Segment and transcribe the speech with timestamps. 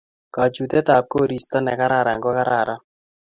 [0.35, 2.81] kachutet ab koristo ne kararan ko kararan